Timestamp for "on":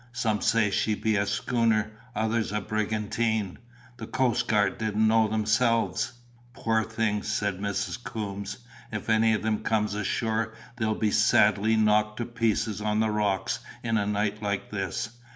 12.81-12.99